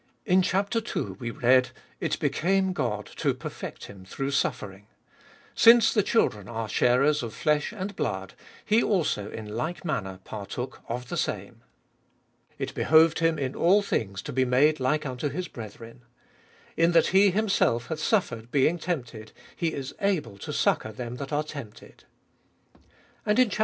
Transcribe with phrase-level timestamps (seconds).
[0.25, 0.73] In chap.
[0.75, 0.99] ii.
[1.19, 1.69] we read:
[1.99, 4.87] It became God to perfect Him through suffering;
[5.53, 8.33] Since the children are sharers of flesh and blood,
[8.65, 11.61] He also in like manner partook of the same.
[12.57, 16.01] It behoved Him in all things to be made like unto His brethren.
[16.75, 21.17] In that He Him self hath suffered, being tempted, He is able to succour them
[21.17, 22.05] that are tempted.
[23.23, 23.59] And in chap.